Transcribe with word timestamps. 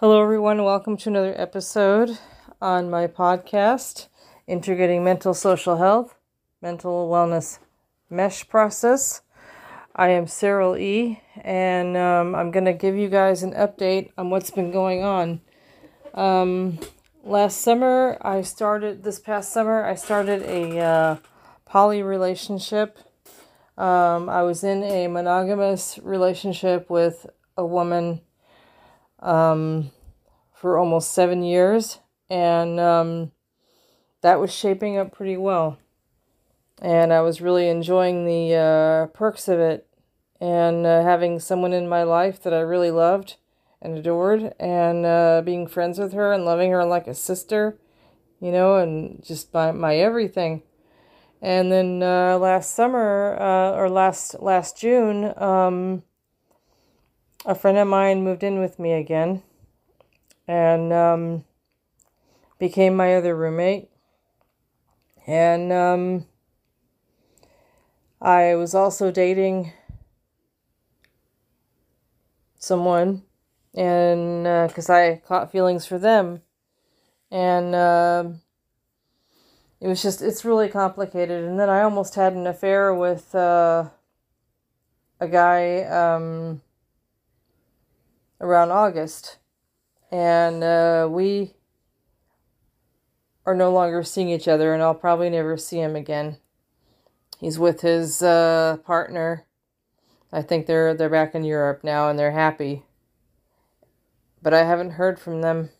Hello, 0.00 0.22
everyone. 0.22 0.62
Welcome 0.62 0.96
to 0.98 1.08
another 1.08 1.34
episode 1.36 2.20
on 2.62 2.88
my 2.88 3.08
podcast, 3.08 4.06
Integrating 4.46 5.02
Mental 5.02 5.34
Social 5.34 5.78
Health, 5.78 6.14
Mental 6.62 7.08
Wellness 7.08 7.58
Mesh 8.08 8.48
Process. 8.48 9.22
I 9.96 10.10
am 10.10 10.28
Cyril 10.28 10.76
E., 10.76 11.20
and 11.42 11.96
um, 11.96 12.36
I'm 12.36 12.52
going 12.52 12.66
to 12.66 12.74
give 12.74 12.94
you 12.94 13.08
guys 13.08 13.42
an 13.42 13.54
update 13.54 14.12
on 14.16 14.30
what's 14.30 14.52
been 14.52 14.70
going 14.70 15.02
on. 15.02 15.40
Um, 16.14 16.78
last 17.24 17.60
summer, 17.60 18.18
I 18.22 18.42
started, 18.42 19.02
this 19.02 19.18
past 19.18 19.52
summer, 19.52 19.84
I 19.84 19.96
started 19.96 20.42
a 20.42 20.78
uh, 20.78 21.16
poly 21.66 22.04
relationship. 22.04 23.00
Um, 23.76 24.28
I 24.28 24.44
was 24.44 24.62
in 24.62 24.84
a 24.84 25.08
monogamous 25.08 25.98
relationship 26.04 26.88
with 26.88 27.26
a 27.56 27.66
woman 27.66 28.20
um, 29.20 29.90
for 30.54 30.78
almost 30.78 31.12
seven 31.12 31.42
years, 31.42 31.98
and 32.28 32.78
um, 32.78 33.32
that 34.22 34.40
was 34.40 34.52
shaping 34.52 34.96
up 34.96 35.12
pretty 35.12 35.36
well. 35.36 35.78
And 36.80 37.12
I 37.12 37.20
was 37.22 37.40
really 37.40 37.68
enjoying 37.68 38.24
the 38.24 38.54
uh, 38.54 39.06
perks 39.06 39.48
of 39.48 39.58
it 39.58 39.88
and 40.40 40.86
uh, 40.86 41.02
having 41.02 41.40
someone 41.40 41.72
in 41.72 41.88
my 41.88 42.04
life 42.04 42.42
that 42.42 42.54
I 42.54 42.60
really 42.60 42.90
loved 42.90 43.36
and 43.80 43.96
adored, 43.96 44.54
and 44.58 45.06
uh, 45.06 45.40
being 45.44 45.66
friends 45.66 45.98
with 45.98 46.12
her 46.12 46.32
and 46.32 46.44
loving 46.44 46.72
her 46.72 46.84
like 46.84 47.06
a 47.06 47.14
sister, 47.14 47.78
you 48.40 48.50
know, 48.50 48.76
and 48.76 49.22
just 49.24 49.54
my, 49.54 49.70
my 49.70 49.96
everything. 49.96 50.62
And 51.40 51.70
then 51.70 52.02
uh, 52.02 52.38
last 52.38 52.74
summer, 52.74 53.36
uh, 53.40 53.70
or 53.78 53.88
last 53.88 54.40
last 54.40 54.76
June, 54.76 55.32
um, 55.40 56.02
a 57.44 57.54
friend 57.54 57.78
of 57.78 57.88
mine 57.88 58.22
moved 58.22 58.42
in 58.42 58.58
with 58.58 58.78
me 58.78 58.92
again 58.92 59.42
and 60.46 60.92
um, 60.92 61.44
became 62.58 62.96
my 62.96 63.14
other 63.14 63.36
roommate. 63.36 63.90
And 65.26 65.72
um, 65.72 66.26
I 68.20 68.54
was 68.54 68.74
also 68.74 69.10
dating 69.10 69.72
someone, 72.58 73.22
and 73.74 74.44
because 74.68 74.90
uh, 74.90 74.94
I 74.94 75.22
caught 75.26 75.52
feelings 75.52 75.86
for 75.86 75.98
them, 75.98 76.40
and 77.30 77.74
uh, 77.74 78.24
it 79.80 79.86
was 79.86 80.02
just 80.02 80.22
it's 80.22 80.44
really 80.44 80.68
complicated. 80.68 81.44
And 81.44 81.60
then 81.60 81.68
I 81.68 81.82
almost 81.82 82.14
had 82.14 82.32
an 82.32 82.46
affair 82.46 82.94
with 82.94 83.34
uh, 83.34 83.90
a 85.20 85.28
guy 85.28 85.82
um, 85.82 86.62
around 88.40 88.70
August 88.70 89.38
and 90.10 90.64
uh, 90.64 91.08
we 91.10 91.54
are 93.44 93.54
no 93.54 93.72
longer 93.72 94.02
seeing 94.02 94.28
each 94.28 94.48
other, 94.48 94.74
and 94.74 94.82
I'll 94.82 94.94
probably 94.94 95.30
never 95.30 95.56
see 95.56 95.78
him 95.78 95.96
again. 95.96 96.38
He's 97.38 97.58
with 97.58 97.82
his 97.82 98.22
uh, 98.22 98.78
partner. 98.84 99.46
I 100.32 100.42
think 100.42 100.66
they're 100.66 100.94
they're 100.94 101.08
back 101.08 101.34
in 101.34 101.44
Europe 101.44 101.82
now, 101.84 102.08
and 102.08 102.18
they're 102.18 102.32
happy. 102.32 102.84
But 104.42 104.54
I 104.54 104.64
haven't 104.64 104.92
heard 104.92 105.18
from 105.18 105.40
them. 105.40 105.70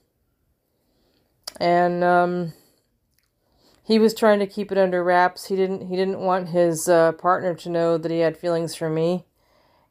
And 1.61 2.03
um, 2.05 2.53
he 3.83 3.99
was 3.99 4.15
trying 4.15 4.39
to 4.41 4.47
keep 4.47 4.71
it 4.71 4.79
under 4.79 5.03
wraps. 5.03 5.47
He 5.47 5.57
didn't 5.57 5.89
he 5.89 5.97
didn't 5.97 6.21
want 6.21 6.49
his 6.49 6.89
uh, 6.89 7.13
partner 7.13 7.55
to 7.55 7.69
know 7.71 7.99
that 7.99 8.11
he 8.11 8.21
had 8.21 8.37
feelings 8.37 8.75
for 8.75 8.89
me 8.89 9.25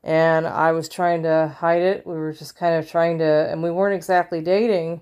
and 0.07 0.47
I 0.47 0.71
was 0.71 0.87
trying 0.87 1.23
to 1.23 1.53
hide 1.59 1.81
it. 1.81 2.07
We 2.07 2.13
were 2.13 2.31
just 2.31 2.55
kind 2.55 2.75
of 2.75 2.89
trying 2.89 3.17
to, 3.19 3.25
and 3.25 3.61
we 3.61 3.69
weren't 3.69 3.93
exactly 3.93 4.39
dating, 4.39 5.01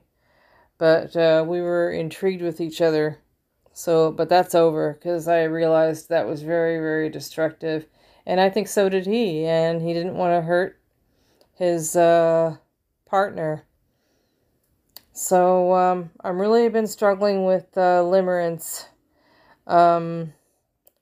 but 0.79 1.15
uh, 1.15 1.45
we 1.47 1.61
were 1.61 1.91
intrigued 1.91 2.41
with 2.41 2.59
each 2.59 2.81
other. 2.81 3.19
So, 3.71 4.11
but 4.11 4.29
that's 4.29 4.55
over 4.55 4.93
because 4.93 5.27
I 5.27 5.43
realized 5.43 6.09
that 6.09 6.27
was 6.27 6.41
very, 6.41 6.79
very 6.79 7.09
destructive, 7.09 7.85
and 8.25 8.41
I 8.41 8.49
think 8.49 8.67
so 8.67 8.89
did 8.89 9.05
he. 9.05 9.45
And 9.45 9.79
he 9.83 9.94
didn't 9.94 10.15
want 10.15 10.33
to 10.33 10.41
hurt 10.41 10.79
his 11.53 11.95
uh, 11.95 12.57
partner. 13.05 13.63
So 15.13 15.75
um, 15.75 16.09
I'm 16.23 16.41
really 16.41 16.67
been 16.69 16.88
struggling 16.88 17.45
with 17.45 17.77
uh, 17.77 18.01
limerence. 18.01 18.88
Um, 19.67 20.33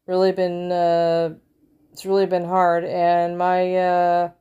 really 0.08 0.34
been 0.34 0.74
uh, 0.74 1.36
it's 1.94 2.08
really 2.08 2.26
been 2.26 2.46
hard. 2.46 2.84
And 2.84 3.38
my 3.38 3.76
uh, 3.78 4.32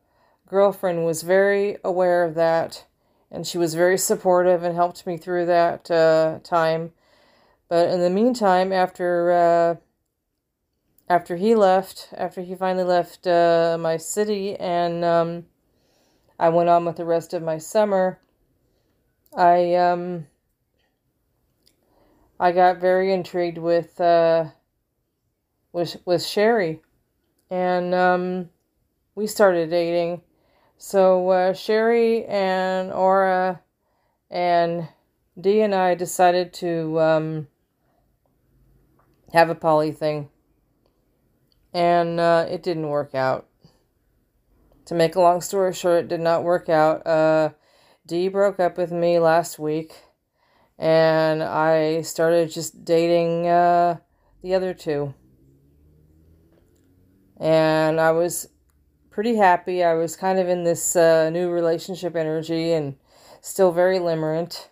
girlfriend 0.48 1.04
was 1.04 1.22
very 1.22 1.76
aware 1.84 2.24
of 2.24 2.34
that, 2.34 2.86
and 3.30 3.46
she 3.46 3.58
was 3.58 3.74
very 3.74 3.98
supportive 3.98 4.62
and 4.62 4.74
helped 4.74 5.06
me 5.06 5.18
through 5.18 5.46
that 5.46 5.90
uh, 5.90 6.38
time. 6.42 6.92
But 7.68 7.90
in 7.90 8.00
the 8.00 8.08
meantime, 8.08 8.72
after 8.72 9.32
uh, 9.32 9.74
after 11.10 11.36
he 11.36 11.54
left, 11.54 12.08
after 12.16 12.40
he 12.40 12.54
finally 12.54 12.84
left 12.84 13.26
uh, 13.26 13.76
my 13.78 13.98
city, 13.98 14.56
and 14.56 15.04
um, 15.04 15.44
I 16.38 16.48
went 16.48 16.70
on 16.70 16.86
with 16.86 16.96
the 16.96 17.04
rest 17.04 17.34
of 17.34 17.42
my 17.42 17.58
summer, 17.58 18.18
I 19.36 19.74
um, 19.74 20.26
I 22.40 22.52
got 22.52 22.78
very 22.78 23.12
intrigued 23.12 23.58
with 23.58 24.00
uh, 24.00 24.46
with 25.70 25.98
with 26.06 26.24
Sherry 26.24 26.80
and 27.52 27.94
um, 27.94 28.48
we 29.14 29.26
started 29.26 29.68
dating. 29.68 30.22
So 30.78 31.28
uh, 31.28 31.52
Sherry 31.52 32.24
and 32.24 32.90
Aura 32.90 33.60
and 34.30 34.88
Dee 35.38 35.60
and 35.60 35.74
I 35.74 35.94
decided 35.94 36.54
to 36.54 36.98
um, 36.98 37.48
have 39.34 39.50
a 39.50 39.54
poly 39.54 39.92
thing, 39.92 40.30
and 41.74 42.18
uh, 42.18 42.46
it 42.48 42.62
didn't 42.62 42.88
work 42.88 43.14
out. 43.14 43.46
To 44.86 44.94
make 44.94 45.14
a 45.14 45.20
long 45.20 45.42
story 45.42 45.74
short, 45.74 46.04
it 46.04 46.08
did 46.08 46.20
not 46.20 46.44
work 46.44 46.70
out. 46.70 47.06
Uh, 47.06 47.50
Dee 48.06 48.28
broke 48.28 48.60
up 48.60 48.78
with 48.78 48.92
me 48.92 49.18
last 49.18 49.58
week, 49.58 49.92
and 50.78 51.42
I 51.42 52.00
started 52.00 52.50
just 52.50 52.82
dating 52.86 53.46
uh, 53.46 53.98
the 54.42 54.54
other 54.54 54.72
two 54.72 55.12
and 57.42 58.00
I 58.00 58.12
was 58.12 58.48
pretty 59.10 59.34
happy. 59.34 59.82
I 59.82 59.94
was 59.94 60.14
kind 60.14 60.38
of 60.38 60.48
in 60.48 60.62
this 60.62 60.94
uh, 60.94 61.28
new 61.28 61.50
relationship 61.50 62.14
energy 62.14 62.72
and 62.72 62.94
still 63.40 63.72
very 63.72 63.98
limerent. 63.98 64.68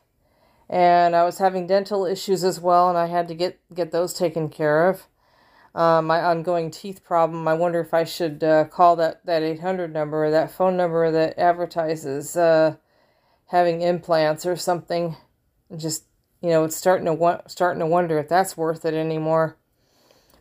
And 0.69 1.17
I 1.17 1.25
was 1.25 1.39
having 1.39 1.67
dental 1.67 2.07
issues 2.07 2.45
as 2.45 2.61
well, 2.61 2.89
and 2.89 2.97
I 2.97 3.07
had 3.07 3.27
to 3.27 3.35
get, 3.35 3.59
get 3.75 3.91
those 3.91 4.15
taken 4.15 4.49
care 4.49 4.89
of. 4.89 5.09
Uh, 5.75 6.01
my 6.01 6.23
ongoing 6.23 6.71
teeth 6.71 7.03
problem. 7.03 7.49
I 7.49 7.55
wonder 7.55 7.81
if 7.81 7.93
I 7.93 8.05
should 8.05 8.45
uh, 8.45 8.67
call 8.67 8.95
that, 8.97 9.27
that 9.27 9.43
800 9.43 9.93
number 9.93 10.31
that 10.31 10.53
phone 10.53 10.77
number 10.77 11.11
that 11.11 11.37
advertises 11.41 12.37
uh, 12.37 12.77
having 13.47 13.83
implants 13.83 14.47
or 14.47 14.55
something. 14.55 15.17
Just, 15.77 16.05
you 16.41 16.51
know, 16.51 16.63
it's 16.63 16.77
starting 16.77 17.07
to, 17.07 17.15
wa- 17.15 17.43
starting 17.49 17.81
to 17.81 17.87
wonder 17.87 18.17
if 18.21 18.29
that's 18.29 18.57
worth 18.57 18.85
it 18.85 18.95
anymore 18.95 19.57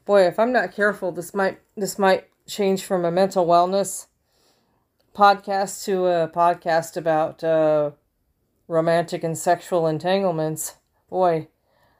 boy, 0.09 0.25
if 0.25 0.39
I'm 0.39 0.51
not 0.51 0.73
careful, 0.73 1.11
this 1.11 1.35
might 1.35 1.59
this 1.77 1.99
might 1.99 2.25
change 2.47 2.83
from 2.83 3.05
a 3.05 3.11
mental 3.11 3.45
wellness 3.45 4.07
podcast 5.15 5.85
to 5.85 6.07
a 6.07 6.27
podcast 6.27 6.97
about 6.97 7.43
uh, 7.43 7.91
romantic 8.67 9.23
and 9.23 9.37
sexual 9.37 9.85
entanglements. 9.85 10.77
Boy, 11.11 11.49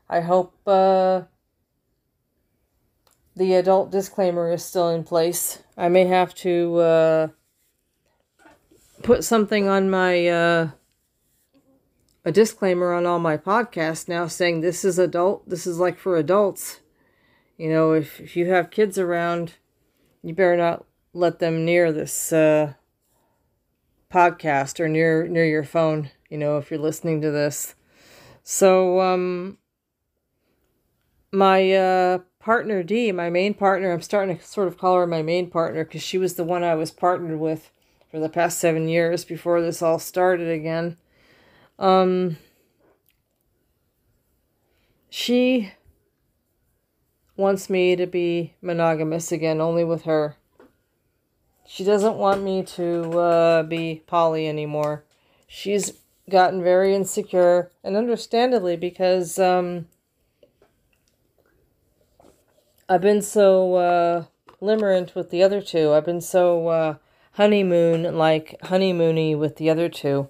I 0.10 0.22
hope 0.22 0.56
uh, 0.66 1.22
the 3.36 3.54
adult 3.54 3.92
disclaimer 3.92 4.52
is 4.52 4.66
still 4.66 4.90
in 4.90 5.04
place. 5.04 5.62
I 5.78 5.88
may 5.88 6.06
have 6.06 6.34
to 6.36 6.78
uh, 6.78 7.28
put 9.04 9.24
something 9.24 9.68
on 9.68 9.88
my 9.88 10.28
uh, 10.28 10.70
a 12.26 12.32
disclaimer 12.32 12.92
on 12.92 13.06
all 13.06 13.20
my 13.20 13.38
podcasts 13.38 14.10
now 14.10 14.26
saying 14.26 14.62
this 14.62 14.84
is 14.84 14.98
adult. 14.98 15.48
This 15.48 15.68
is 15.68 15.78
like 15.78 16.00
for 16.00 16.18
adults. 16.18 16.80
You 17.60 17.70
know, 17.70 17.92
if, 17.92 18.22
if 18.22 18.38
you 18.38 18.46
have 18.52 18.72
kids 18.72 18.98
around, 18.98 19.56
you 20.24 20.34
better 20.34 20.56
not 20.56 20.86
let 21.14 21.40
them 21.40 21.66
near 21.66 21.92
this 21.92 22.32
uh, 22.32 22.76
podcast 24.10 24.80
or 24.80 24.88
near 24.88 25.28
near 25.28 25.44
your 25.44 25.66
phone. 25.66 26.10
You 26.30 26.38
know, 26.38 26.58
if 26.58 26.72
you're 26.72 26.80
listening 26.80 27.22
to 27.22 27.32
this. 27.32 27.76
So, 28.44 29.02
um, 29.02 29.58
my 31.34 31.74
uh, 31.74 32.20
partner 32.40 32.82
D, 32.82 33.12
my 33.12 33.30
main 33.30 33.54
partner, 33.54 33.92
I'm 33.92 34.02
starting 34.02 34.38
to 34.38 34.44
sort 34.44 34.70
of 34.70 34.78
call 34.78 34.96
her 34.96 35.06
my 35.06 35.22
main 35.22 35.50
partner 35.50 35.84
because 35.84 36.02
she 36.02 36.18
was 36.18 36.36
the 36.36 36.46
one 36.46 36.64
I 36.64 36.76
was 36.76 36.92
partnered 36.92 37.42
with 37.42 37.72
for 38.10 38.22
the 38.22 38.30
past 38.30 38.58
seven 38.58 38.88
years 38.88 39.26
before 39.26 39.62
this 39.62 39.82
all 39.82 40.00
started 40.00 40.50
again. 40.50 40.96
Um, 41.78 42.38
she 45.10 45.74
wants 47.40 47.70
me 47.70 47.96
to 47.96 48.06
be 48.06 48.54
monogamous 48.62 49.32
again, 49.32 49.62
only 49.62 49.84
with 49.84 50.04
her. 50.04 50.36
She 51.66 51.86
doesn't 51.86 52.18
want 52.18 52.44
me 52.44 52.64
to 52.64 53.18
uh, 53.18 53.64
be 53.64 54.04
poly 54.06 54.48
anymore. 54.48 55.06
She's 55.48 55.94
gotten 56.30 56.62
very 56.62 56.94
insecure, 56.94 57.72
and 57.84 57.96
understandably 57.96 58.76
because 58.76 59.40
um, 59.40 59.88
I've 62.90 63.02
been 63.02 63.22
so 63.22 63.76
uh, 63.76 64.24
limerent 64.62 65.16
with 65.16 65.30
the 65.30 65.42
other 65.42 65.62
two. 65.62 65.94
I've 65.94 66.06
been 66.06 66.22
so 66.22 66.68
uh, 66.68 66.96
honeymoon 67.34 68.18
like 68.18 68.58
honeymoony 68.64 69.38
with 69.38 69.56
the 69.56 69.70
other 69.70 69.88
two. 69.88 70.30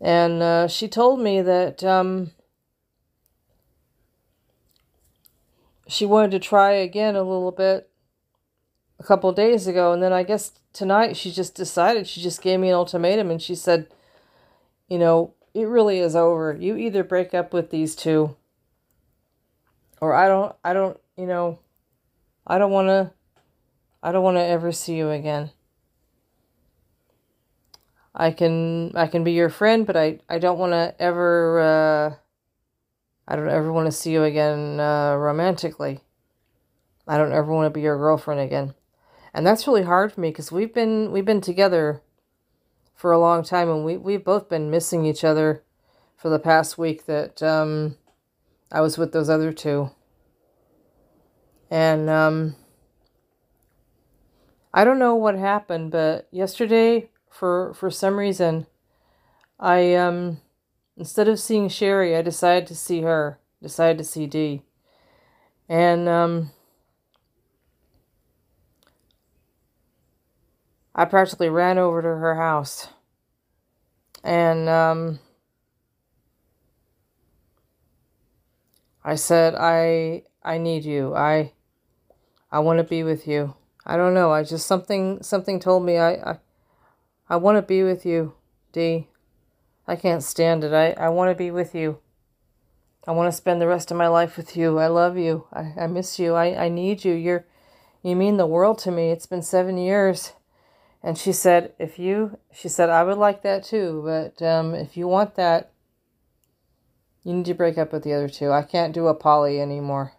And 0.00 0.42
uh, 0.42 0.68
she 0.68 0.86
told 0.86 1.20
me 1.20 1.42
that 1.42 1.82
um, 1.82 2.30
she 5.92 6.06
wanted 6.06 6.30
to 6.30 6.38
try 6.38 6.72
again 6.72 7.16
a 7.16 7.22
little 7.22 7.52
bit 7.52 7.90
a 8.98 9.02
couple 9.02 9.30
days 9.32 9.66
ago, 9.66 9.92
and 9.92 10.02
then 10.02 10.12
I 10.12 10.22
guess 10.22 10.52
tonight 10.72 11.18
she 11.18 11.30
just 11.30 11.54
decided. 11.54 12.06
She 12.06 12.22
just 12.22 12.40
gave 12.40 12.60
me 12.60 12.68
an 12.68 12.74
ultimatum, 12.74 13.30
and 13.30 13.42
she 13.42 13.54
said, 13.54 13.88
"You 14.88 14.98
know, 14.98 15.34
it 15.52 15.68
really 15.68 15.98
is 15.98 16.16
over. 16.16 16.56
You 16.58 16.76
either 16.76 17.04
break 17.04 17.34
up 17.34 17.52
with 17.52 17.70
these 17.70 17.94
two, 17.94 18.36
or 20.00 20.14
I 20.14 20.28
don't. 20.28 20.56
I 20.64 20.72
don't. 20.72 20.98
You 21.18 21.26
know, 21.26 21.58
I 22.46 22.56
don't 22.56 22.72
want 22.72 22.88
to. 22.88 23.12
I 24.02 24.12
don't 24.12 24.24
want 24.24 24.38
to 24.38 24.44
ever 24.44 24.72
see 24.72 24.96
you 24.96 25.10
again." 25.10 25.50
I 28.14 28.30
can 28.30 28.92
I 28.94 29.06
can 29.08 29.24
be 29.24 29.32
your 29.32 29.48
friend, 29.50 29.86
but 29.86 29.96
I, 29.96 30.20
I 30.28 30.38
don't 30.38 30.58
want 30.58 30.72
to 30.72 30.94
ever 30.98 31.60
uh, 31.60 32.14
I 33.26 33.36
don't 33.36 33.48
ever 33.48 33.72
want 33.72 33.86
to 33.86 33.92
see 33.92 34.12
you 34.12 34.24
again 34.24 34.80
uh, 34.80 35.14
romantically. 35.16 36.00
I 37.06 37.18
don't 37.18 37.32
ever 37.32 37.52
want 37.52 37.66
to 37.66 37.70
be 37.70 37.82
your 37.82 37.96
girlfriend 37.96 38.40
again, 38.40 38.74
and 39.34 39.46
that's 39.46 39.66
really 39.66 39.82
hard 39.82 40.12
for 40.12 40.20
me 40.20 40.30
because 40.30 40.52
we've 40.52 40.72
been 40.72 41.12
we've 41.12 41.24
been 41.24 41.40
together 41.40 42.02
for 42.94 43.12
a 43.12 43.18
long 43.18 43.42
time, 43.42 43.68
and 43.68 43.84
we 43.84 43.96
we've 43.96 44.24
both 44.24 44.48
been 44.48 44.70
missing 44.70 45.04
each 45.04 45.24
other 45.24 45.62
for 46.16 46.28
the 46.28 46.38
past 46.38 46.78
week 46.78 47.06
that 47.06 47.42
um, 47.42 47.96
I 48.70 48.80
was 48.80 48.98
with 48.98 49.12
those 49.12 49.28
other 49.28 49.52
two, 49.52 49.90
and 51.70 52.08
um, 52.08 52.54
I 54.72 54.84
don't 54.84 54.98
know 54.98 55.16
what 55.16 55.36
happened, 55.36 55.90
but 55.90 56.28
yesterday 56.30 57.10
for 57.30 57.72
for 57.74 57.90
some 57.90 58.18
reason 58.18 58.66
I 59.58 59.94
um 59.94 60.40
instead 61.02 61.26
of 61.26 61.40
seeing 61.40 61.68
Sherry, 61.68 62.14
I 62.14 62.22
decided 62.22 62.68
to 62.68 62.76
see 62.76 63.00
her, 63.00 63.40
decided 63.60 63.98
to 63.98 64.04
see 64.04 64.28
Dee. 64.28 64.62
And 65.68 66.08
um 66.08 66.52
I 70.94 71.04
practically 71.06 71.48
ran 71.48 71.76
over 71.76 72.02
to 72.02 72.06
her 72.06 72.36
house. 72.36 72.86
And 74.22 74.68
um 74.68 75.18
I 79.02 79.16
said, 79.16 79.56
I 79.56 80.22
I 80.44 80.58
need 80.58 80.84
you. 80.84 81.16
I 81.16 81.52
I 82.52 82.60
want 82.60 82.78
to 82.78 82.84
be 82.84 83.02
with 83.02 83.26
you. 83.26 83.56
I 83.84 83.96
don't 83.96 84.14
know. 84.14 84.30
I 84.30 84.44
just 84.44 84.68
something 84.68 85.20
something 85.24 85.58
told 85.58 85.84
me 85.84 85.98
I 85.98 86.12
I 86.12 86.38
I 87.28 87.36
want 87.38 87.58
to 87.58 87.62
be 87.62 87.82
with 87.82 88.06
you, 88.06 88.34
Dee. 88.70 89.08
I 89.92 89.96
can't 89.96 90.22
stand 90.22 90.64
it. 90.64 90.72
I, 90.72 90.92
I 90.92 91.10
want 91.10 91.30
to 91.30 91.34
be 91.34 91.50
with 91.50 91.74
you. 91.74 91.98
I 93.06 93.10
want 93.10 93.30
to 93.30 93.36
spend 93.36 93.60
the 93.60 93.66
rest 93.66 93.90
of 93.90 93.98
my 93.98 94.08
life 94.08 94.38
with 94.38 94.56
you. 94.56 94.78
I 94.78 94.86
love 94.86 95.18
you. 95.18 95.44
I, 95.52 95.74
I 95.76 95.86
miss 95.86 96.18
you. 96.18 96.32
I, 96.32 96.64
I 96.64 96.68
need 96.70 97.04
you. 97.04 97.12
You're 97.12 97.44
you 98.02 98.16
mean 98.16 98.38
the 98.38 98.46
world 98.46 98.78
to 98.78 98.90
me. 98.90 99.10
It's 99.10 99.26
been 99.26 99.42
seven 99.42 99.76
years. 99.76 100.32
And 101.02 101.18
she 101.18 101.30
said, 101.30 101.74
if 101.78 101.98
you 101.98 102.38
she 102.54 102.70
said, 102.70 102.88
I 102.88 103.04
would 103.04 103.18
like 103.18 103.42
that 103.42 103.64
too, 103.64 104.00
but 104.02 104.42
um, 104.42 104.74
if 104.74 104.96
you 104.96 105.06
want 105.08 105.34
that, 105.34 105.72
you 107.22 107.34
need 107.34 107.44
to 107.44 107.54
break 107.54 107.76
up 107.76 107.92
with 107.92 108.02
the 108.02 108.14
other 108.14 108.30
two. 108.30 108.50
I 108.50 108.62
can't 108.62 108.94
do 108.94 109.08
a 109.08 109.14
poly 109.14 109.60
anymore. 109.60 110.14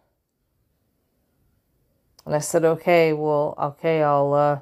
And 2.28 2.36
I 2.36 2.40
said, 2.40 2.64
okay, 2.64 3.12
well, 3.12 3.56
okay, 3.58 4.04
I'll 4.04 4.36
uh, 4.36 4.60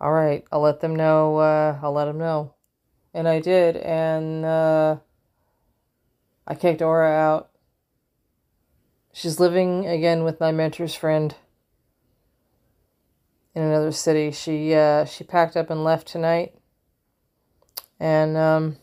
all 0.00 0.12
right, 0.12 0.42
I'll 0.50 0.62
let 0.62 0.80
them 0.80 0.96
know. 0.96 1.36
Uh, 1.36 1.78
I'll 1.82 1.92
let 1.92 2.06
them 2.06 2.16
know. 2.16 2.53
And 3.14 3.28
I 3.28 3.38
did, 3.38 3.76
and 3.76 4.44
uh, 4.44 4.96
I 6.48 6.54
kicked 6.56 6.82
Aura 6.82 7.12
out. 7.12 7.50
She's 9.12 9.38
living 9.38 9.86
again 9.86 10.24
with 10.24 10.40
my 10.40 10.50
mentor's 10.50 10.96
friend 10.96 11.32
in 13.54 13.62
another 13.62 13.92
city. 13.92 14.32
She 14.32 14.74
uh, 14.74 15.04
she 15.04 15.22
packed 15.22 15.56
up 15.56 15.70
and 15.70 15.84
left 15.84 16.08
tonight, 16.08 16.56
and 18.00 18.36
um, 18.36 18.78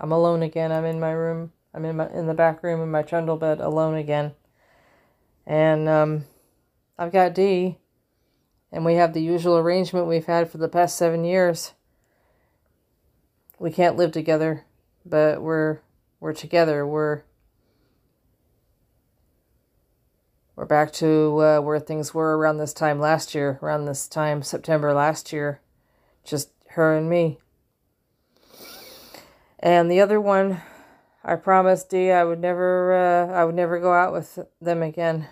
I'm 0.00 0.12
alone 0.12 0.42
again. 0.42 0.72
I'm 0.72 0.86
in 0.86 0.98
my 0.98 1.12
room. 1.12 1.52
I'm 1.74 1.84
in 1.84 1.96
my 1.96 2.08
in 2.08 2.26
the 2.26 2.32
back 2.32 2.62
room 2.62 2.80
in 2.80 2.90
my 2.90 3.02
trundle 3.02 3.36
bed 3.36 3.60
alone 3.60 3.96
again, 3.96 4.32
and 5.46 5.90
um, 5.90 6.24
I've 6.98 7.12
got 7.12 7.34
D, 7.34 7.76
and 8.72 8.82
we 8.82 8.94
have 8.94 9.12
the 9.12 9.22
usual 9.22 9.58
arrangement 9.58 10.06
we've 10.06 10.24
had 10.24 10.50
for 10.50 10.56
the 10.56 10.70
past 10.70 10.96
seven 10.96 11.22
years. 11.22 11.74
We 13.64 13.70
can't 13.70 13.96
live 13.96 14.12
together, 14.12 14.66
but 15.06 15.40
we're 15.40 15.78
we're 16.20 16.34
together. 16.34 16.86
We're 16.86 17.22
we're 20.54 20.66
back 20.66 20.92
to 20.92 21.40
uh, 21.42 21.60
where 21.60 21.80
things 21.80 22.12
were 22.12 22.36
around 22.36 22.58
this 22.58 22.74
time 22.74 23.00
last 23.00 23.34
year, 23.34 23.58
around 23.62 23.86
this 23.86 24.06
time 24.06 24.42
September 24.42 24.92
last 24.92 25.32
year, 25.32 25.62
just 26.24 26.50
her 26.72 26.94
and 26.94 27.08
me. 27.08 27.38
And 29.58 29.90
the 29.90 30.02
other 30.02 30.20
one, 30.20 30.60
I 31.24 31.36
promised 31.36 31.88
Dee 31.88 32.10
I 32.10 32.22
would 32.22 32.40
never 32.40 32.92
uh, 32.92 33.32
I 33.32 33.44
would 33.44 33.54
never 33.54 33.80
go 33.80 33.94
out 33.94 34.12
with 34.12 34.40
them 34.60 34.82
again. 34.82 35.28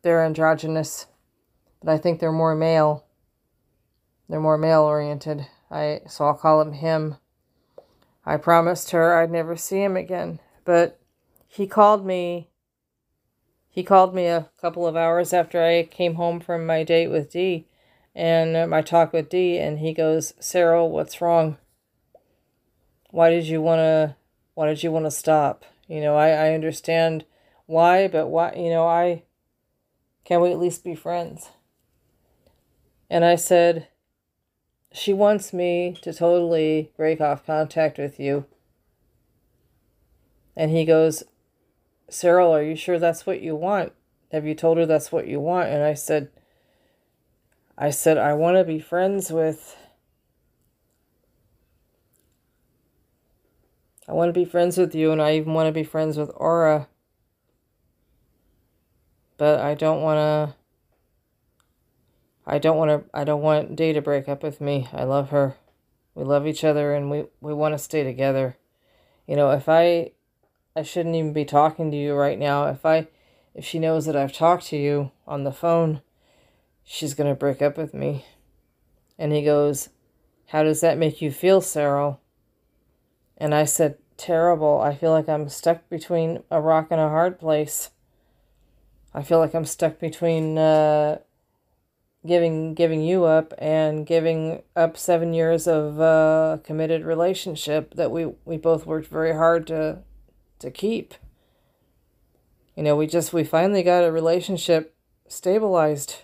They're 0.00 0.24
androgynous 0.24 1.04
but 1.84 1.92
I 1.92 1.98
think 1.98 2.20
they're 2.20 2.32
more 2.32 2.54
male. 2.54 3.04
They're 4.30 4.40
more 4.40 4.56
male 4.56 4.80
oriented. 4.80 5.46
I 5.70 6.00
so 6.06 6.26
I'll 6.26 6.34
call 6.34 6.60
him 6.60 6.72
him. 6.72 7.16
I 8.24 8.36
promised 8.36 8.90
her 8.90 9.18
I'd 9.18 9.30
never 9.30 9.56
see 9.56 9.82
him 9.82 9.96
again, 9.96 10.40
but 10.64 10.98
he 11.46 11.66
called 11.66 12.04
me. 12.04 12.48
He 13.68 13.82
called 13.82 14.14
me 14.14 14.26
a 14.26 14.48
couple 14.60 14.86
of 14.86 14.96
hours 14.96 15.32
after 15.32 15.62
I 15.62 15.84
came 15.84 16.14
home 16.14 16.40
from 16.40 16.66
my 16.66 16.82
date 16.84 17.08
with 17.08 17.32
D 17.32 17.66
and 18.14 18.56
uh, 18.56 18.66
my 18.66 18.82
talk 18.82 19.12
with 19.12 19.28
D 19.28 19.58
and 19.58 19.78
he 19.78 19.92
goes, 19.92 20.34
"Sarah, 20.40 20.84
what's 20.84 21.20
wrong? 21.20 21.58
Why 23.10 23.30
did 23.30 23.46
you 23.46 23.62
want 23.62 23.78
to? 23.80 24.16
Why 24.54 24.66
did 24.66 24.82
you 24.82 24.90
want 24.90 25.06
to 25.06 25.10
stop? 25.10 25.64
You 25.86 26.00
know, 26.00 26.16
I 26.16 26.30
I 26.30 26.54
understand 26.54 27.24
why, 27.66 28.08
but 28.08 28.26
why? 28.28 28.52
You 28.54 28.70
know, 28.70 28.86
I 28.86 29.22
can 30.24 30.40
we 30.40 30.50
at 30.50 30.58
least 30.58 30.84
be 30.84 30.94
friends?" 30.94 31.50
And 33.10 33.24
I 33.24 33.36
said, 33.36 33.88
She 34.92 35.12
wants 35.12 35.52
me 35.52 35.96
to 36.02 36.12
totally 36.12 36.90
break 36.96 37.20
off 37.20 37.44
contact 37.44 37.98
with 37.98 38.18
you. 38.18 38.46
And 40.56 40.70
he 40.70 40.84
goes, 40.84 41.22
Cyril, 42.08 42.52
are 42.52 42.62
you 42.62 42.74
sure 42.74 42.98
that's 42.98 43.26
what 43.26 43.40
you 43.40 43.54
want? 43.54 43.92
Have 44.32 44.46
you 44.46 44.54
told 44.54 44.78
her 44.78 44.86
that's 44.86 45.12
what 45.12 45.28
you 45.28 45.40
want? 45.40 45.68
And 45.68 45.82
I 45.82 45.94
said, 45.94 46.30
I 47.76 47.90
said, 47.90 48.18
I 48.18 48.34
want 48.34 48.56
to 48.56 48.64
be 48.64 48.80
friends 48.80 49.30
with. 49.30 49.76
I 54.08 54.12
want 54.12 54.30
to 54.30 54.40
be 54.40 54.44
friends 54.44 54.78
with 54.78 54.94
you, 54.94 55.12
and 55.12 55.20
I 55.20 55.36
even 55.36 55.52
want 55.52 55.68
to 55.68 55.72
be 55.72 55.84
friends 55.84 56.16
with 56.16 56.30
Aura. 56.34 56.88
But 59.36 59.60
I 59.60 59.74
don't 59.74 60.02
want 60.02 60.16
to 60.16 60.57
I 62.48 62.58
don't 62.58 62.78
want 62.78 62.90
to 62.90 63.10
I 63.18 63.24
don't 63.24 63.42
want 63.42 63.76
Day 63.76 63.92
to 63.92 64.00
break 64.00 64.26
up 64.26 64.42
with 64.42 64.58
me. 64.58 64.88
I 64.92 65.04
love 65.04 65.28
her. 65.28 65.56
We 66.14 66.24
love 66.24 66.46
each 66.46 66.64
other 66.64 66.94
and 66.94 67.10
we 67.10 67.26
we 67.42 67.52
want 67.52 67.74
to 67.74 67.78
stay 67.78 68.02
together. 68.02 68.56
You 69.26 69.36
know, 69.36 69.50
if 69.50 69.68
I 69.68 70.12
I 70.74 70.82
shouldn't 70.82 71.14
even 71.14 71.34
be 71.34 71.44
talking 71.44 71.90
to 71.90 71.96
you 71.96 72.14
right 72.14 72.38
now. 72.38 72.66
If 72.68 72.86
I 72.86 73.08
if 73.54 73.64
she 73.64 73.78
knows 73.78 74.06
that 74.06 74.16
I've 74.16 74.32
talked 74.32 74.66
to 74.68 74.78
you 74.78 75.10
on 75.26 75.44
the 75.44 75.52
phone, 75.52 76.00
she's 76.84 77.14
going 77.14 77.28
to 77.28 77.38
break 77.38 77.60
up 77.60 77.76
with 77.76 77.92
me. 77.92 78.24
And 79.18 79.32
he 79.32 79.44
goes, 79.44 79.90
"How 80.46 80.62
does 80.62 80.80
that 80.80 80.96
make 80.96 81.20
you 81.20 81.30
feel, 81.30 81.60
Cyril?" 81.60 82.20
And 83.36 83.54
I 83.54 83.64
said, 83.64 83.98
"Terrible. 84.16 84.80
I 84.80 84.94
feel 84.94 85.10
like 85.10 85.28
I'm 85.28 85.48
stuck 85.50 85.88
between 85.90 86.42
a 86.50 86.60
rock 86.60 86.88
and 86.90 87.00
a 87.00 87.08
hard 87.08 87.38
place. 87.38 87.90
I 89.12 89.22
feel 89.22 89.38
like 89.38 89.54
I'm 89.54 89.66
stuck 89.66 89.98
between 89.98 90.56
uh 90.56 91.18
giving 92.26 92.74
giving 92.74 93.02
you 93.02 93.24
up 93.24 93.54
and 93.58 94.06
giving 94.06 94.62
up 94.76 94.96
seven 94.96 95.32
years 95.32 95.66
of 95.66 96.00
uh, 96.00 96.58
committed 96.64 97.04
relationship 97.04 97.94
that 97.94 98.10
we 98.10 98.26
we 98.44 98.56
both 98.56 98.86
worked 98.86 99.08
very 99.08 99.34
hard 99.34 99.66
to 99.68 100.00
to 100.58 100.70
keep. 100.70 101.14
You 102.76 102.82
know, 102.82 102.96
we 102.96 103.06
just 103.06 103.32
we 103.32 103.44
finally 103.44 103.82
got 103.82 104.04
a 104.04 104.12
relationship 104.12 104.94
stabilized, 105.28 106.16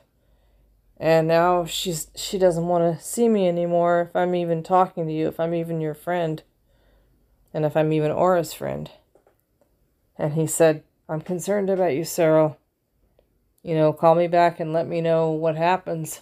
And 0.98 1.28
now 1.28 1.64
she's 1.64 2.08
she 2.14 2.38
doesn't 2.38 2.66
want 2.66 2.98
to 2.98 3.04
see 3.04 3.28
me 3.28 3.48
anymore 3.48 4.02
if 4.02 4.16
I'm 4.16 4.34
even 4.34 4.62
talking 4.62 5.06
to 5.06 5.12
you, 5.12 5.28
if 5.28 5.40
I'm 5.40 5.54
even 5.54 5.80
your 5.80 5.94
friend, 5.94 6.42
and 7.52 7.64
if 7.64 7.76
I'm 7.76 7.92
even 7.92 8.10
Aura's 8.10 8.52
friend. 8.54 8.90
And 10.18 10.34
he 10.34 10.46
said, 10.46 10.84
I'm 11.08 11.20
concerned 11.20 11.70
about 11.70 11.94
you, 11.94 12.04
Cyril. 12.04 12.58
You 13.64 13.74
know, 13.74 13.94
call 13.94 14.14
me 14.14 14.28
back 14.28 14.60
and 14.60 14.74
let 14.74 14.86
me 14.86 15.00
know 15.00 15.30
what 15.30 15.56
happens. 15.56 16.20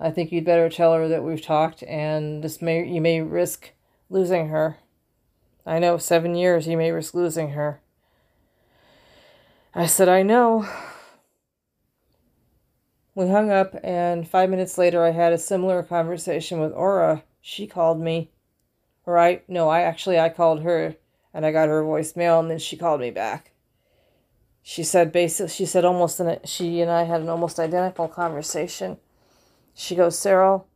I 0.00 0.10
think 0.10 0.32
you'd 0.32 0.46
better 0.46 0.70
tell 0.70 0.94
her 0.94 1.06
that 1.08 1.22
we've 1.22 1.42
talked 1.42 1.82
and 1.82 2.42
this 2.42 2.62
may 2.62 2.88
you 2.88 3.02
may 3.02 3.20
risk 3.20 3.72
losing 4.08 4.48
her. 4.48 4.78
I 5.66 5.78
know, 5.78 5.98
seven 5.98 6.34
years 6.34 6.66
you 6.66 6.78
may 6.78 6.90
risk 6.90 7.12
losing 7.12 7.50
her. 7.50 7.82
I 9.74 9.84
said, 9.84 10.08
I 10.08 10.22
know. 10.22 10.66
We 13.14 13.28
hung 13.28 13.50
up, 13.50 13.74
and 13.82 14.28
five 14.28 14.50
minutes 14.50 14.78
later, 14.78 15.04
I 15.04 15.10
had 15.10 15.32
a 15.32 15.38
similar 15.38 15.82
conversation 15.82 16.60
with 16.60 16.72
Aura. 16.72 17.24
She 17.40 17.66
called 17.66 18.00
me. 18.00 18.30
Or 19.06 19.18
I, 19.18 19.42
no, 19.48 19.68
I 19.68 19.82
actually, 19.82 20.18
I 20.18 20.28
called 20.28 20.62
her, 20.62 20.96
and 21.32 21.44
I 21.44 21.52
got 21.52 21.68
her 21.68 21.82
voicemail, 21.82 22.40
and 22.40 22.50
then 22.50 22.58
she 22.58 22.76
called 22.76 23.00
me 23.00 23.10
back. 23.10 23.53
She 24.66 24.82
said, 24.82 25.12
basically, 25.12 25.50
she 25.50 25.66
said 25.66 25.84
almost, 25.84 26.18
an, 26.20 26.38
she 26.46 26.80
and 26.80 26.90
I 26.90 27.02
had 27.02 27.20
an 27.20 27.28
almost 27.28 27.60
identical 27.60 28.08
conversation. 28.08 28.96
She 29.74 29.94
goes, 29.94 30.18
Cyril, 30.18 30.66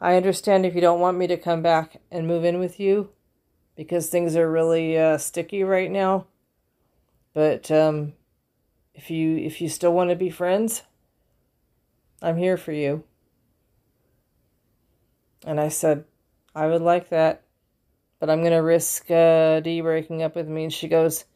I 0.00 0.16
understand 0.16 0.64
if 0.64 0.74
you 0.74 0.80
don't 0.80 0.98
want 0.98 1.18
me 1.18 1.26
to 1.26 1.36
come 1.36 1.60
back 1.60 2.00
and 2.10 2.26
move 2.26 2.42
in 2.42 2.58
with 2.58 2.80
you 2.80 3.10
because 3.76 4.08
things 4.08 4.34
are 4.34 4.50
really 4.50 4.98
uh, 4.98 5.18
sticky 5.18 5.62
right 5.62 5.90
now. 5.90 6.26
But 7.34 7.70
um, 7.70 8.14
if 8.94 9.10
you 9.10 9.36
if 9.36 9.60
you 9.60 9.68
still 9.68 9.92
want 9.92 10.08
to 10.08 10.16
be 10.16 10.30
friends, 10.30 10.82
I'm 12.22 12.38
here 12.38 12.56
for 12.56 12.72
you. 12.72 13.04
And 15.44 15.60
I 15.60 15.68
said, 15.68 16.04
I 16.54 16.66
would 16.66 16.82
like 16.82 17.10
that, 17.10 17.42
but 18.18 18.30
I'm 18.30 18.42
gonna 18.42 18.62
risk 18.62 19.10
uh, 19.10 19.60
Dee 19.60 19.82
breaking 19.82 20.22
up 20.22 20.34
with 20.34 20.48
me. 20.48 20.64
And 20.64 20.72
she 20.72 20.88
goes, 20.88 21.26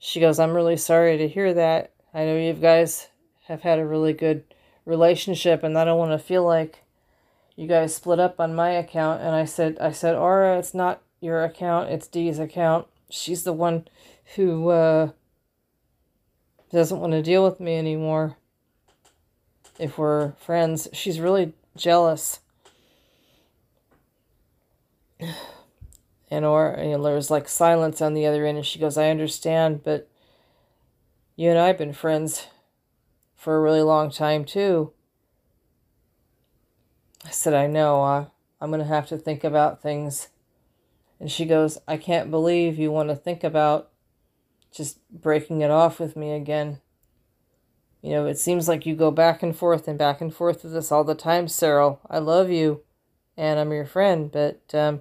she 0.00 0.18
goes, 0.18 0.40
I'm 0.40 0.54
really 0.54 0.78
sorry 0.78 1.18
to 1.18 1.28
hear 1.28 1.52
that. 1.54 1.92
I 2.12 2.24
know 2.24 2.36
you 2.36 2.54
guys 2.54 3.08
have 3.44 3.60
had 3.60 3.78
a 3.78 3.86
really 3.86 4.14
good 4.14 4.42
relationship 4.86 5.62
and 5.62 5.78
I 5.78 5.84
don't 5.84 5.98
want 5.98 6.12
to 6.12 6.18
feel 6.18 6.44
like 6.44 6.82
you 7.54 7.68
guys 7.68 7.94
split 7.94 8.18
up 8.18 8.40
on 8.40 8.54
my 8.54 8.70
account. 8.70 9.20
And 9.20 9.34
I 9.34 9.44
said 9.44 9.76
I 9.78 9.92
said 9.92 10.16
Aura 10.16 10.58
it's 10.58 10.72
not 10.72 11.02
your 11.20 11.44
account 11.44 11.90
it's 11.90 12.08
Dee's 12.08 12.38
account. 12.38 12.86
She's 13.10 13.44
the 13.44 13.52
one 13.52 13.86
who 14.36 14.70
uh, 14.70 15.10
doesn't 16.72 16.98
want 16.98 17.12
to 17.12 17.22
deal 17.22 17.44
with 17.44 17.60
me 17.60 17.76
anymore. 17.76 18.36
If 19.78 19.98
we're 19.98 20.32
friends 20.32 20.88
she's 20.94 21.20
really 21.20 21.52
jealous 21.76 22.40
and 26.30 26.44
or 26.44 26.76
you 26.78 26.90
know, 26.90 27.02
there's 27.02 27.30
like 27.30 27.48
silence 27.48 28.00
on 28.00 28.14
the 28.14 28.26
other 28.26 28.46
end 28.46 28.58
and 28.58 28.66
she 28.66 28.78
goes 28.78 28.96
I 28.96 29.10
understand 29.10 29.82
but 29.82 30.08
you 31.40 31.48
and 31.48 31.58
I 31.58 31.68
have 31.68 31.78
been 31.78 31.94
friends 31.94 32.48
for 33.40 33.56
a 33.56 33.60
really 33.62 33.80
long 33.80 34.10
time, 34.10 34.44
too. 34.44 34.92
I 37.24 37.30
said, 37.30 37.54
I 37.54 37.66
know. 37.66 38.02
I'm 38.60 38.68
going 38.68 38.80
to 38.80 38.86
have 38.86 39.08
to 39.08 39.16
think 39.16 39.42
about 39.42 39.80
things. 39.80 40.28
And 41.18 41.32
she 41.32 41.46
goes, 41.46 41.78
I 41.88 41.96
can't 41.96 42.30
believe 42.30 42.78
you 42.78 42.90
want 42.90 43.08
to 43.08 43.16
think 43.16 43.42
about 43.42 43.88
just 44.70 44.98
breaking 45.10 45.62
it 45.62 45.70
off 45.70 45.98
with 45.98 46.14
me 46.14 46.32
again. 46.32 46.82
You 48.02 48.10
know, 48.10 48.26
it 48.26 48.38
seems 48.38 48.68
like 48.68 48.84
you 48.84 48.94
go 48.94 49.10
back 49.10 49.42
and 49.42 49.56
forth 49.56 49.88
and 49.88 49.98
back 49.98 50.20
and 50.20 50.34
forth 50.34 50.62
with 50.62 50.74
this 50.74 50.92
all 50.92 51.04
the 51.04 51.14
time, 51.14 51.48
Cyril. 51.48 52.00
I 52.10 52.18
love 52.18 52.50
you, 52.50 52.82
and 53.38 53.58
I'm 53.58 53.72
your 53.72 53.86
friend, 53.86 54.30
but 54.30 54.60
um, 54.74 55.00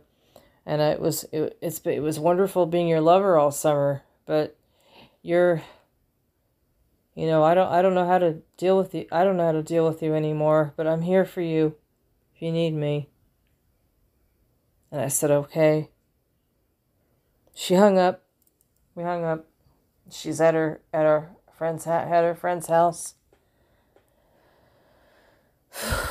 and 0.70 0.82
it 0.84 1.02
was 1.02 1.26
it, 1.32 1.58
it's 1.64 1.82
it 1.84 2.00
was 2.00 2.20
wonderful 2.20 2.68
being 2.68 2.88
your 2.88 3.02
lover 3.02 3.38
all 3.38 3.50
summer, 3.50 4.04
but 4.28 4.56
you're 5.24 5.64
you 7.16 7.26
know, 7.26 7.44
I 7.44 7.56
don't 7.56 7.68
I 7.72 7.82
don't 7.82 7.96
know 7.96 8.06
how 8.06 8.20
to 8.20 8.44
deal 8.56 8.78
with 8.78 8.94
you. 8.94 9.08
I 9.12 9.24
don't 9.24 9.36
know 9.36 9.48
how 9.48 9.52
to 9.52 9.64
deal 9.64 9.88
with 9.88 10.04
you 10.04 10.14
anymore, 10.14 10.76
but 10.78 10.86
I'm 10.86 11.02
here 11.02 11.26
for 11.26 11.42
you 11.42 11.76
if 12.36 12.44
you 12.44 12.52
need 12.52 12.76
me. 12.76 13.10
And 14.92 15.02
I 15.02 15.08
said, 15.08 15.32
"Okay." 15.32 15.90
She 17.56 17.74
hung 17.74 17.98
up. 17.98 18.24
We 18.94 19.02
hung 19.02 19.26
up. 19.26 19.48
She's 20.12 20.40
at 20.40 20.54
her 20.54 20.82
at 20.94 21.08
our 21.08 21.32
friend's 21.58 21.88
at 21.88 22.24
her 22.24 22.36
friend's 22.36 22.68
house. 22.68 23.16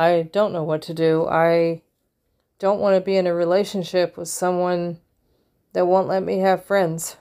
I 0.00 0.22
don't 0.22 0.54
know 0.54 0.62
what 0.62 0.80
to 0.82 0.94
do. 0.94 1.26
I 1.26 1.82
don't 2.58 2.80
want 2.80 2.96
to 2.96 3.02
be 3.02 3.18
in 3.18 3.26
a 3.26 3.34
relationship 3.34 4.16
with 4.16 4.28
someone 4.28 4.98
that 5.74 5.84
won't 5.84 6.08
let 6.08 6.22
me 6.22 6.38
have 6.38 6.64
friends. 6.64 7.18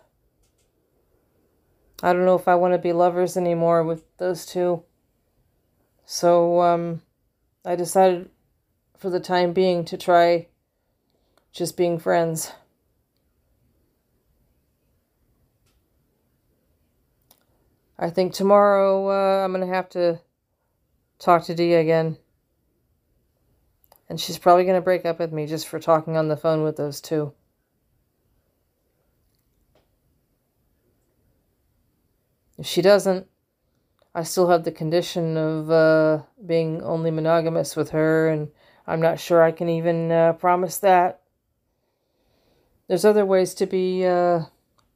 I 2.02 2.14
don't 2.14 2.24
know 2.24 2.38
if 2.38 2.48
I 2.48 2.56
want 2.56 2.74
to 2.74 2.78
be 2.78 2.94
lovers 2.94 3.36
anymore 3.36 3.84
with 3.84 4.06
those 4.16 4.46
two. 4.46 4.84
So 6.06 6.62
um, 6.62 7.02
I 7.66 7.76
decided 7.76 8.30
for 8.98 9.10
the 9.10 9.20
time 9.20 9.52
being 9.52 9.84
to 9.84 9.98
try 9.98 10.48
just 11.52 11.76
being 11.76 12.00
friends. 12.00 12.54
I 17.98 18.10
think 18.10 18.32
tomorrow 18.32 19.10
uh, 19.10 19.44
I'm 19.44 19.52
going 19.52 19.68
to 19.68 19.76
have 19.76 19.90
to 19.90 20.22
talk 21.20 21.44
to 21.44 21.54
Dee 21.54 21.74
again. 21.74 22.16
And 24.10 24.20
she's 24.20 24.40
probably 24.40 24.64
going 24.64 24.76
to 24.76 24.82
break 24.82 25.06
up 25.06 25.20
with 25.20 25.32
me 25.32 25.46
just 25.46 25.68
for 25.68 25.80
talking 25.80 26.18
on 26.18 26.28
the 26.28 26.38
phone 26.38 26.64
with 26.64 26.78
those 26.78 27.00
two. 27.00 27.34
If 32.58 32.66
she 32.66 32.82
doesn't, 32.82 33.28
I 34.14 34.24
still 34.24 34.50
have 34.50 34.64
the 34.64 34.72
condition 34.72 35.38
of 35.38 35.70
uh, 35.70 36.24
being 36.46 36.82
only 36.82 37.12
monogamous 37.12 37.76
with 37.76 37.92
her, 37.92 38.28
and 38.28 38.50
I'm 38.88 39.00
not 39.00 39.20
sure 39.20 39.44
I 39.44 39.52
can 39.52 39.70
even 39.70 40.12
uh, 40.12 40.34
promise 40.34 40.78
that. 40.80 41.22
There's 42.88 43.06
other 43.06 43.26
ways 43.26 43.54
to 43.54 43.68
be 43.68 44.06
uh, 44.06 44.42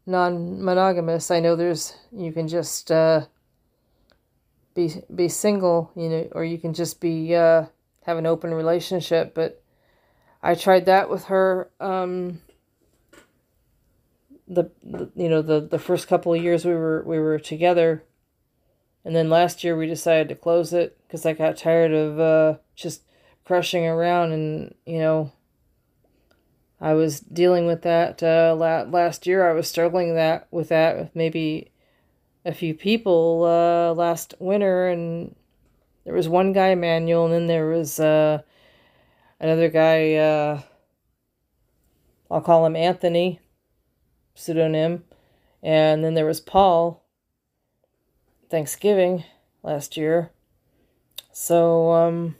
non 0.07 0.63
monogamous. 0.63 1.29
I 1.29 1.39
know 1.39 1.55
there's, 1.55 1.95
you 2.11 2.33
can 2.33 2.47
just 2.47 2.91
uh, 2.91 3.27
be, 4.73 4.95
be 5.13 5.29
single, 5.29 5.91
you 5.95 6.09
know, 6.09 6.27
or 6.31 6.43
you 6.43 6.57
can 6.57 6.73
just 6.73 6.99
be 6.99 7.35
uh, 7.35 7.67
have 8.05 8.17
an 8.17 8.25
open 8.25 8.53
relationship, 8.53 9.33
but 9.33 9.61
I 10.41 10.55
tried 10.55 10.85
that 10.85 11.09
with 11.09 11.25
her. 11.25 11.69
Um, 11.79 12.41
the, 14.47 14.69
the 14.83 15.09
you 15.15 15.29
know 15.29 15.41
the 15.41 15.61
the 15.61 15.79
first 15.79 16.07
couple 16.07 16.33
of 16.33 16.43
years 16.43 16.65
we 16.65 16.73
were 16.73 17.03
we 17.05 17.17
were 17.19 17.39
together, 17.39 18.03
and 19.05 19.15
then 19.15 19.29
last 19.29 19.63
year 19.63 19.75
we 19.77 19.87
decided 19.87 20.29
to 20.29 20.35
close 20.35 20.73
it 20.73 20.97
because 21.07 21.25
I 21.25 21.33
got 21.33 21.57
tired 21.57 21.93
of 21.93 22.19
uh, 22.19 22.57
just 22.75 23.03
crushing 23.45 23.85
around, 23.85 24.31
and 24.31 24.75
you 24.85 24.99
know. 24.99 25.31
I 26.81 26.95
was 26.95 27.21
dealing 27.21 27.65
with 27.65 27.83
that 27.83 28.21
uh, 28.21 28.53
last 28.57 29.25
year. 29.25 29.49
I 29.49 29.53
was 29.53 29.69
struggling 29.69 30.15
that 30.15 30.49
with 30.51 30.67
that 30.67 30.97
with 30.97 31.15
maybe 31.15 31.71
a 32.43 32.53
few 32.53 32.73
people 32.73 33.45
uh, 33.45 33.93
last 33.93 34.33
winter, 34.39 34.89
and 34.89 35.33
there 36.05 36.13
was 36.13 36.27
one 36.27 36.53
guy, 36.53 36.75
Manuel, 36.75 37.25
and 37.25 37.33
then 37.33 37.47
there 37.47 37.67
was 37.67 37.99
uh, 37.99 38.41
another 39.39 39.69
guy, 39.69 40.15
uh, 40.15 40.61
I'll 42.29 42.41
call 42.41 42.65
him 42.65 42.75
Anthony, 42.75 43.39
pseudonym. 44.35 45.03
And 45.61 46.03
then 46.03 46.13
there 46.13 46.25
was 46.25 46.41
Paul, 46.41 47.05
Thanksgiving 48.49 49.23
last 49.63 49.95
year. 49.95 50.31
So, 51.31 51.93
um, 51.93 52.35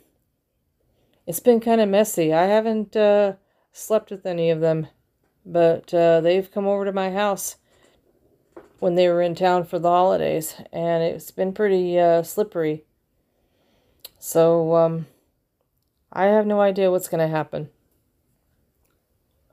it's 1.25 1.39
been 1.39 1.61
kind 1.61 1.79
of 1.79 1.87
messy. 1.87 2.33
I 2.33 2.43
haven't 2.47 2.95
uh, 2.95 3.33
slept 3.71 4.11
with 4.11 4.25
any 4.25 4.49
of 4.49 4.59
them, 4.59 4.87
but 5.45 5.93
uh, 5.93 6.19
they've 6.19 6.51
come 6.51 6.67
over 6.67 6.83
to 6.83 6.91
my 6.91 7.11
house 7.11 7.55
when 8.79 8.95
they 8.95 9.07
were 9.07 9.21
in 9.21 9.35
town 9.35 9.63
for 9.63 9.79
the 9.79 9.89
holidays, 9.89 10.55
and 10.73 11.01
it's 11.01 11.31
been 11.31 11.53
pretty 11.53 11.97
uh, 11.97 12.23
slippery. 12.23 12.83
So, 14.25 14.75
um, 14.75 15.07
I 16.13 16.27
have 16.27 16.47
no 16.47 16.61
idea 16.61 16.89
what's 16.89 17.09
going 17.09 17.19
to 17.19 17.27
happen. 17.27 17.69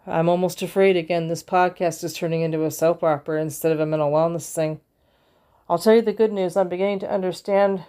I'm 0.07 0.29
almost 0.29 0.63
afraid 0.63 0.97
again 0.97 1.27
this 1.27 1.43
podcast 1.43 2.05
is 2.05 2.15
turning 2.15 2.43
into 2.43 2.65
a 2.65 2.71
soap 2.71 3.03
opera 3.03 3.43
instead 3.43 3.73
of 3.73 3.81
a 3.81 3.85
mental 3.85 4.13
wellness 4.13 4.55
thing. 4.55 4.81
I'll 5.69 5.81
tell 5.81 5.97
you 5.97 6.03
the 6.03 6.13
good 6.13 6.33
news 6.33 6.57
I'm 6.57 6.69
beginning 6.69 7.01
to 7.01 7.13
understand 7.13 7.83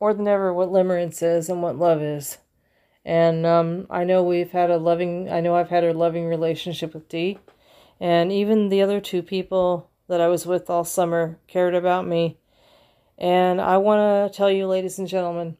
more 0.00 0.12
than 0.12 0.26
ever 0.26 0.52
what 0.52 0.70
limerence 0.70 1.22
is 1.22 1.48
and 1.48 1.62
what 1.62 1.78
love 1.78 2.02
is. 2.02 2.38
And 3.04 3.46
um, 3.46 3.86
I 3.88 4.02
know 4.02 4.24
we've 4.24 4.50
had 4.50 4.72
a 4.72 4.76
loving, 4.76 5.30
I 5.30 5.38
know 5.38 5.54
I've 5.54 5.70
had 5.70 5.84
a 5.84 5.94
loving 5.94 6.26
relationship 6.26 6.94
with 6.94 7.08
Dee. 7.08 7.38
And 8.00 8.32
even 8.32 8.70
the 8.70 8.82
other 8.82 9.00
two 9.00 9.22
people 9.22 9.88
that 10.08 10.20
I 10.20 10.26
was 10.26 10.46
with 10.46 10.68
all 10.68 10.82
summer 10.82 11.38
cared 11.46 11.76
about 11.76 12.08
me. 12.08 12.38
And 13.16 13.60
I 13.60 13.76
want 13.76 14.32
to 14.32 14.36
tell 14.36 14.50
you, 14.50 14.66
ladies 14.66 14.98
and 14.98 15.06
gentlemen, 15.06 15.58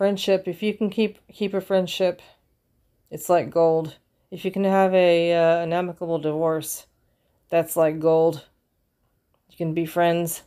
friendship, 0.00 0.48
if 0.48 0.62
you 0.62 0.72
can 0.72 0.88
keep 0.88 1.18
keep 1.30 1.52
a 1.52 1.60
friendship, 1.60 2.22
it's 3.10 3.28
like 3.28 3.50
gold. 3.50 3.98
If 4.30 4.46
you 4.46 4.50
can 4.50 4.64
have 4.64 4.94
a 4.94 5.34
uh, 5.34 5.58
an 5.58 5.74
amicable 5.74 6.18
divorce, 6.18 6.86
that's 7.50 7.76
like 7.76 8.00
gold. 8.00 8.46
You 9.50 9.58
can 9.58 9.74
be 9.74 9.84
friends 9.84 10.44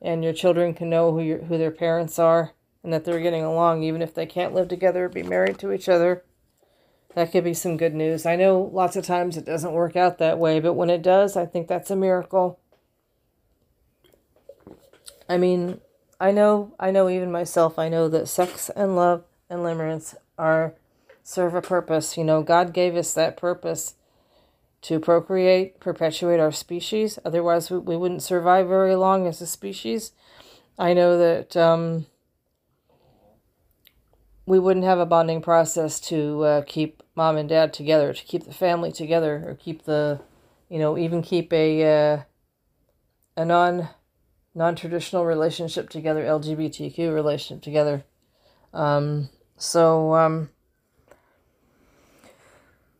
and 0.00 0.24
your 0.24 0.32
children 0.32 0.72
can 0.72 0.88
know 0.88 1.12
who 1.12 1.20
your 1.20 1.42
who 1.44 1.58
their 1.58 1.70
parents 1.70 2.18
are 2.18 2.52
and 2.82 2.94
that 2.94 3.04
they're 3.04 3.20
getting 3.20 3.44
along 3.44 3.82
even 3.82 4.00
if 4.00 4.14
they 4.14 4.24
can't 4.24 4.54
live 4.54 4.68
together 4.68 5.04
or 5.04 5.10
be 5.10 5.22
married 5.22 5.58
to 5.58 5.74
each 5.74 5.90
other. 5.90 6.24
That 7.14 7.30
could 7.30 7.44
be 7.44 7.52
some 7.52 7.76
good 7.76 7.92
news. 7.92 8.24
I 8.24 8.36
know 8.36 8.70
lots 8.72 8.96
of 8.96 9.04
times 9.04 9.36
it 9.36 9.44
doesn't 9.44 9.74
work 9.74 9.96
out 9.96 10.16
that 10.16 10.38
way, 10.38 10.60
but 10.60 10.72
when 10.72 10.88
it 10.88 11.02
does, 11.02 11.36
I 11.36 11.44
think 11.44 11.68
that's 11.68 11.90
a 11.90 11.94
miracle. 11.94 12.58
I 15.28 15.36
mean, 15.36 15.82
I 16.24 16.30
know, 16.30 16.72
I 16.80 16.90
know 16.90 17.10
even 17.10 17.30
myself, 17.30 17.78
I 17.78 17.90
know 17.90 18.08
that 18.08 18.28
sex 18.28 18.70
and 18.70 18.96
love 18.96 19.24
and 19.50 19.60
limerence 19.60 20.14
are 20.38 20.72
serve 21.22 21.54
a 21.54 21.60
purpose. 21.60 22.16
You 22.16 22.24
know, 22.24 22.42
God 22.42 22.72
gave 22.72 22.96
us 22.96 23.12
that 23.12 23.36
purpose 23.36 23.96
to 24.80 24.98
procreate, 24.98 25.80
perpetuate 25.80 26.40
our 26.40 26.50
species. 26.50 27.18
Otherwise, 27.26 27.70
we, 27.70 27.76
we 27.76 27.94
wouldn't 27.98 28.22
survive 28.22 28.68
very 28.68 28.94
long 28.94 29.26
as 29.26 29.42
a 29.42 29.46
species. 29.46 30.12
I 30.78 30.94
know 30.94 31.18
that 31.18 31.58
um, 31.58 32.06
we 34.46 34.58
wouldn't 34.58 34.86
have 34.86 34.98
a 34.98 35.04
bonding 35.04 35.42
process 35.42 36.00
to 36.08 36.42
uh, 36.42 36.62
keep 36.62 37.02
mom 37.14 37.36
and 37.36 37.50
dad 37.50 37.74
together, 37.74 38.14
to 38.14 38.24
keep 38.24 38.44
the 38.44 38.54
family 38.54 38.92
together, 38.92 39.44
or 39.46 39.56
keep 39.56 39.84
the, 39.84 40.22
you 40.70 40.78
know, 40.78 40.96
even 40.96 41.20
keep 41.20 41.52
a 41.52 42.14
uh, 42.14 42.22
a 43.36 43.44
non 43.44 43.90
non 44.54 44.76
traditional 44.76 45.24
relationship 45.24 45.90
together, 45.90 46.24
LGBTQ 46.24 47.12
relationship 47.12 47.62
together. 47.62 48.04
Um, 48.72 49.28
so, 49.56 50.14
um, 50.14 50.50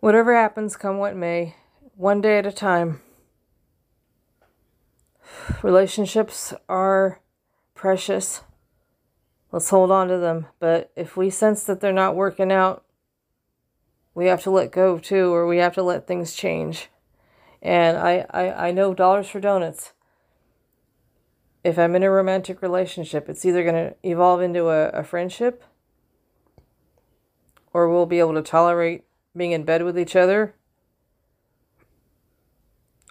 whatever 0.00 0.34
happens, 0.34 0.76
come 0.76 0.98
what 0.98 1.16
may, 1.16 1.56
one 1.96 2.20
day 2.20 2.38
at 2.38 2.46
a 2.46 2.52
time. 2.52 3.00
Relationships 5.62 6.52
are 6.68 7.20
precious. 7.74 8.42
Let's 9.52 9.70
hold 9.70 9.90
on 9.90 10.08
to 10.08 10.18
them. 10.18 10.46
But 10.58 10.90
if 10.96 11.16
we 11.16 11.30
sense 11.30 11.64
that 11.64 11.80
they're 11.80 11.92
not 11.92 12.16
working 12.16 12.50
out, 12.50 12.84
we 14.14 14.26
have 14.26 14.42
to 14.44 14.50
let 14.50 14.70
go 14.72 14.98
too, 14.98 15.32
or 15.32 15.46
we 15.46 15.58
have 15.58 15.74
to 15.74 15.82
let 15.82 16.06
things 16.06 16.34
change. 16.34 16.88
And 17.60 17.96
I, 17.96 18.26
I, 18.30 18.68
I 18.68 18.70
know 18.70 18.94
dollars 18.94 19.28
for 19.28 19.40
donuts 19.40 19.92
if 21.64 21.78
I'm 21.78 21.96
in 21.96 22.02
a 22.02 22.10
romantic 22.10 22.60
relationship, 22.60 23.28
it's 23.28 23.44
either 23.44 23.64
going 23.64 23.74
to 23.74 23.94
evolve 24.02 24.42
into 24.42 24.68
a, 24.68 24.90
a 24.90 25.02
friendship 25.02 25.64
or 27.72 27.88
we'll 27.88 28.06
be 28.06 28.18
able 28.18 28.34
to 28.34 28.42
tolerate 28.42 29.04
being 29.34 29.52
in 29.52 29.64
bed 29.64 29.82
with 29.82 29.98
each 29.98 30.14
other 30.14 30.54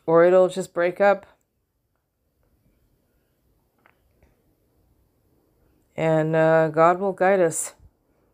or 0.06 0.24
it'll 0.24 0.50
just 0.50 0.74
break 0.74 1.02
up. 1.02 1.26
And 5.98 6.36
uh, 6.36 6.70
God 6.70 7.00
will 7.00 7.14
guide 7.14 7.40
us 7.40 7.74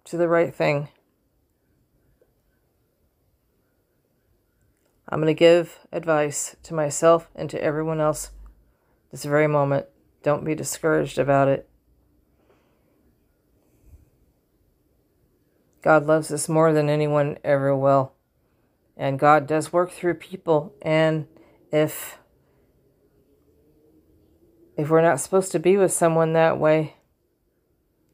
to 0.05 0.17
the 0.17 0.27
right 0.27 0.53
thing. 0.53 0.89
I'm 5.07 5.19
going 5.19 5.33
to 5.33 5.33
give 5.33 5.79
advice 5.91 6.55
to 6.63 6.73
myself 6.73 7.29
and 7.35 7.49
to 7.49 7.61
everyone 7.61 7.99
else 7.99 8.31
this 9.11 9.23
very 9.23 9.47
moment. 9.47 9.87
Don't 10.23 10.43
be 10.43 10.55
discouraged 10.55 11.17
about 11.17 11.47
it. 11.47 11.69
God 15.81 16.05
loves 16.05 16.31
us 16.31 16.49
more 16.49 16.73
than 16.73 16.89
anyone 16.89 17.37
ever 17.43 17.75
will. 17.75 18.13
And 18.97 19.17
God 19.17 19.47
does 19.47 19.71
work 19.71 19.91
through 19.91 20.15
people. 20.15 20.73
And 20.81 21.27
if 21.71 22.17
if 24.75 24.89
we're 24.89 25.01
not 25.01 25.19
supposed 25.19 25.51
to 25.51 25.59
be 25.59 25.77
with 25.77 25.91
someone 25.91 26.33
that 26.33 26.59
way, 26.59 26.95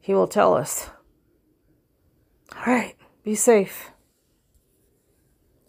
he 0.00 0.14
will 0.14 0.28
tell 0.28 0.54
us. 0.54 0.90
All 2.54 2.72
right, 2.72 2.96
be 3.22 3.34
safe. 3.34 3.90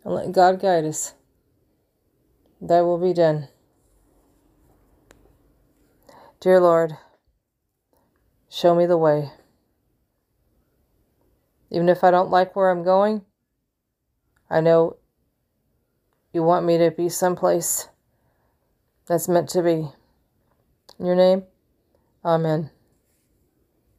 And 0.04 0.14
let 0.14 0.32
God 0.32 0.60
guide 0.60 0.86
us. 0.86 1.14
That 2.62 2.82
will 2.82 2.98
be 2.98 3.14
done. 3.14 3.50
Dear 6.48 6.62
Lord, 6.62 6.96
show 8.50 8.74
me 8.74 8.86
the 8.86 8.96
way. 8.96 9.34
Even 11.70 11.90
if 11.90 12.06
I 12.06 12.10
don't 12.10 12.32
like 12.32 12.56
where 12.56 12.70
I'm 12.70 12.86
going, 12.86 13.26
I 14.50 14.62
know 14.62 14.96
you 16.32 16.44
want 16.44 16.66
me 16.66 16.78
to 16.78 16.90
be 16.90 17.10
someplace 17.10 17.90
that's 19.08 19.28
meant 19.28 19.50
to 19.50 19.62
be. 19.62 19.92
In 20.98 21.06
your 21.06 21.16
name, 21.16 21.44
Amen. 22.24 22.70